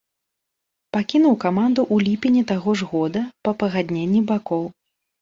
Пакінуў 0.97 1.35
каманду 1.43 1.81
ў 1.93 2.09
ліпені 2.09 2.41
таго 2.55 2.69
ж 2.83 2.91
года 2.97 3.21
па 3.47 3.51
пагадненні 3.63 4.27
бакоў. 4.35 4.71